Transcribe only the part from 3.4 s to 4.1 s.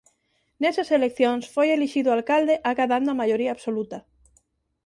absoluta.